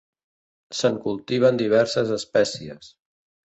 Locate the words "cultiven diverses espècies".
1.03-2.93